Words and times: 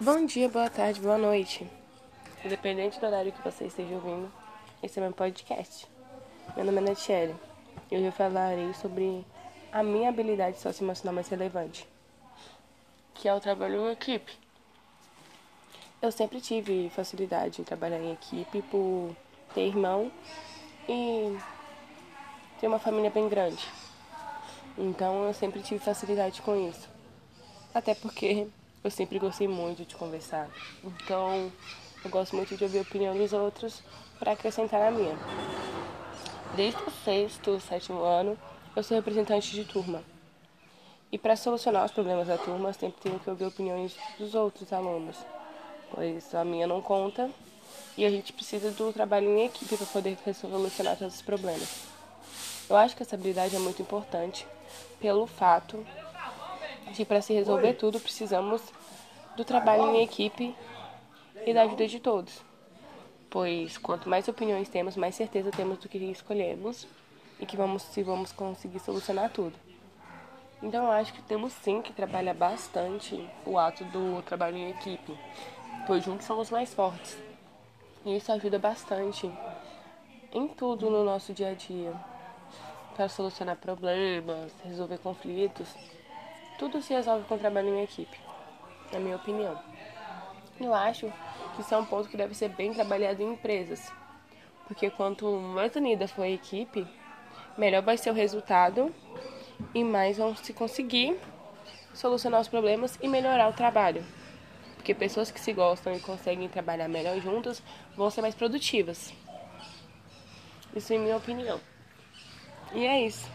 Bom 0.00 0.26
dia, 0.26 0.48
boa 0.48 0.68
tarde, 0.68 1.00
boa 1.00 1.16
noite. 1.16 1.64
Independente 2.44 2.98
do 2.98 3.06
horário 3.06 3.30
que 3.30 3.40
você 3.40 3.66
esteja 3.66 3.94
ouvindo, 3.94 4.28
esse 4.82 4.98
é 4.98 5.02
meu 5.02 5.12
podcast. 5.12 5.86
Meu 6.56 6.64
nome 6.64 6.78
é 6.78 6.80
Natiele 6.80 7.36
e 7.88 7.94
hoje 7.94 8.06
eu 8.06 8.10
falarei 8.10 8.74
sobre 8.74 9.24
a 9.70 9.84
minha 9.84 10.08
habilidade 10.08 10.58
socioemocional 10.58 11.14
mais 11.14 11.28
relevante, 11.28 11.86
que 13.14 13.28
é 13.28 13.34
o 13.34 13.38
trabalho 13.38 13.88
em 13.88 13.92
equipe. 13.92 14.36
Eu 16.02 16.10
sempre 16.10 16.40
tive 16.40 16.90
facilidade 16.90 17.60
em 17.60 17.64
trabalhar 17.64 18.00
em 18.00 18.14
equipe 18.14 18.62
por 18.62 19.14
ter 19.54 19.68
irmão 19.68 20.10
e 20.88 21.38
ter 22.60 22.66
uma 22.66 22.80
família 22.80 23.10
bem 23.10 23.28
grande. 23.28 23.64
Então 24.76 25.28
eu 25.28 25.32
sempre 25.32 25.62
tive 25.62 25.78
facilidade 25.78 26.42
com 26.42 26.68
isso. 26.68 26.88
Até 27.72 27.94
porque 27.94 28.48
eu 28.84 28.90
sempre 28.90 29.18
gostei 29.18 29.48
muito 29.48 29.86
de 29.86 29.96
conversar. 29.96 30.48
Então, 30.84 31.50
eu 32.04 32.10
gosto 32.10 32.36
muito 32.36 32.54
de 32.54 32.62
ouvir 32.62 32.78
a 32.78 32.82
opinião 32.82 33.16
dos 33.16 33.32
outros 33.32 33.82
para 34.18 34.32
acrescentar 34.32 34.82
a 34.82 34.90
minha. 34.90 35.16
Desde 36.54 36.80
o 36.82 36.90
sexto, 37.02 37.58
sétimo 37.60 38.02
ano, 38.02 38.38
eu 38.76 38.82
sou 38.82 38.94
representante 38.94 39.50
de 39.52 39.64
turma. 39.64 40.04
E 41.10 41.16
para 41.16 41.34
solucionar 41.34 41.86
os 41.86 41.92
problemas 41.92 42.28
da 42.28 42.36
turma, 42.36 42.68
eu 42.68 42.74
sempre 42.74 43.00
tenho 43.00 43.18
que 43.18 43.30
ouvir 43.30 43.46
opiniões 43.46 43.96
dos 44.18 44.34
outros 44.34 44.70
alunos, 44.70 45.16
pois 45.90 46.34
a 46.34 46.44
minha 46.44 46.66
não 46.66 46.82
conta 46.82 47.30
e 47.96 48.04
a 48.04 48.10
gente 48.10 48.32
precisa 48.32 48.70
do 48.70 48.92
trabalho 48.92 49.28
em 49.28 49.46
equipe 49.46 49.76
para 49.76 49.86
poder 49.86 50.18
solucionar 50.34 50.98
todos 50.98 51.14
os 51.14 51.22
problemas. 51.22 51.86
Eu 52.68 52.76
acho 52.76 52.94
que 52.94 53.02
essa 53.02 53.16
habilidade 53.16 53.56
é 53.56 53.58
muito 53.58 53.80
importante 53.80 54.46
pelo 55.00 55.26
fato 55.26 55.86
que 56.92 57.04
para 57.04 57.20
se 57.20 57.32
resolver 57.32 57.74
tudo 57.74 58.00
precisamos 58.00 58.62
do 59.36 59.44
trabalho 59.44 59.94
em 59.94 60.02
equipe 60.02 60.54
e 61.46 61.52
da 61.54 61.62
ajuda 61.62 61.86
de 61.86 62.00
todos. 62.00 62.42
Pois 63.30 63.76
quanto 63.78 64.08
mais 64.08 64.28
opiniões 64.28 64.68
temos, 64.68 64.96
mais 64.96 65.14
certeza 65.14 65.50
temos 65.50 65.78
do 65.78 65.88
que 65.88 65.98
escolhemos 65.98 66.86
e 67.40 67.46
que 67.46 67.56
vamos 67.56 67.82
se 67.82 68.02
vamos 68.02 68.32
conseguir 68.32 68.78
solucionar 68.78 69.30
tudo. 69.30 69.54
Então 70.62 70.84
eu 70.84 70.92
acho 70.92 71.12
que 71.12 71.22
temos 71.22 71.52
sim 71.52 71.82
que 71.82 71.92
trabalhar 71.92 72.34
bastante 72.34 73.28
o 73.44 73.58
ato 73.58 73.84
do 73.84 74.22
trabalho 74.22 74.56
em 74.56 74.70
equipe, 74.70 75.18
pois 75.86 76.04
juntos 76.04 76.26
somos 76.26 76.50
mais 76.50 76.72
fortes. 76.72 77.18
E 78.04 78.16
isso 78.16 78.30
ajuda 78.32 78.58
bastante 78.58 79.30
em 80.32 80.48
tudo 80.48 80.88
no 80.90 81.04
nosso 81.04 81.32
dia 81.32 81.50
a 81.50 81.54
dia, 81.54 81.92
para 82.96 83.08
solucionar 83.08 83.56
problemas, 83.56 84.52
resolver 84.64 84.98
conflitos. 84.98 85.68
Tudo 86.58 86.80
se 86.80 86.94
resolve 86.94 87.26
com 87.26 87.36
trabalho 87.36 87.68
em 87.68 87.82
equipe, 87.82 88.16
na 88.92 89.00
minha 89.00 89.16
opinião. 89.16 89.60
Eu 90.60 90.72
acho 90.72 91.12
que 91.54 91.62
isso 91.62 91.74
é 91.74 91.78
um 91.78 91.84
ponto 91.84 92.08
que 92.08 92.16
deve 92.16 92.34
ser 92.34 92.48
bem 92.48 92.72
trabalhado 92.72 93.22
em 93.22 93.32
empresas, 93.32 93.92
porque 94.68 94.88
quanto 94.90 95.26
mais 95.26 95.74
unida 95.74 96.06
for 96.06 96.22
a 96.22 96.28
equipe, 96.28 96.86
melhor 97.58 97.82
vai 97.82 97.96
ser 97.96 98.10
o 98.10 98.14
resultado 98.14 98.94
e 99.74 99.82
mais 99.82 100.16
vão 100.18 100.34
se 100.36 100.52
conseguir 100.52 101.18
solucionar 101.92 102.40
os 102.40 102.48
problemas 102.48 102.98
e 103.02 103.08
melhorar 103.08 103.48
o 103.48 103.52
trabalho. 103.52 104.04
Porque 104.76 104.94
pessoas 104.94 105.30
que 105.30 105.40
se 105.40 105.52
gostam 105.52 105.94
e 105.94 106.00
conseguem 106.00 106.48
trabalhar 106.48 106.88
melhor 106.88 107.18
juntas 107.20 107.62
vão 107.96 108.10
ser 108.10 108.20
mais 108.20 108.34
produtivas. 108.34 109.12
Isso 110.74 110.92
é 110.92 110.98
minha 110.98 111.16
opinião. 111.16 111.60
E 112.72 112.84
é 112.84 113.06
isso. 113.06 113.28